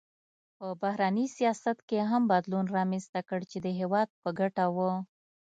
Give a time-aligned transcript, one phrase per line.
[0.57, 4.77] په بهرني سیاست کې هم بدلون رامنځته کړ چې د هېواد په ګټه و.